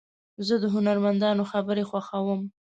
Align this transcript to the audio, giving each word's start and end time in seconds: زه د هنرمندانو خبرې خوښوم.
زه 0.47 0.55
د 0.63 0.65
هنرمندانو 0.75 1.43
خبرې 1.51 1.83
خوښوم. 1.89 2.41